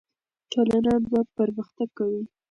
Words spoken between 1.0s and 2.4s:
به پرمختګ کوي.